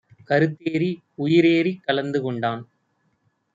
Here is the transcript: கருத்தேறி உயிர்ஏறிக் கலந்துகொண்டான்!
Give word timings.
கருத்தேறி 0.29 0.89
உயிர்ஏறிக் 1.17 1.83
கலந்துகொண்டான்! 1.87 2.63